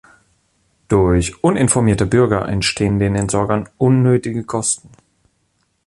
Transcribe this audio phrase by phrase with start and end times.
[0.87, 4.89] Durch uninformierte Bürger entstehen den Entsorgern unnötige Kosten.